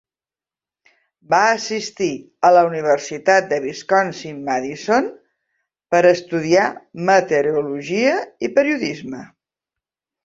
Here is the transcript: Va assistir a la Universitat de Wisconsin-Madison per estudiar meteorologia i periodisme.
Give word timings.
Va 1.33 1.41
assistir 1.57 2.07
a 2.49 2.51
la 2.55 2.63
Universitat 2.69 3.51
de 3.51 3.59
Wisconsin-Madison 3.67 5.11
per 5.95 6.01
estudiar 6.15 6.67
meteorologia 7.11 8.17
i 8.49 8.51
periodisme. 8.61 9.25